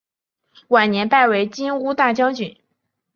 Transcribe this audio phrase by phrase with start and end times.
[0.69, 2.57] 晚年拜为金吾大将军。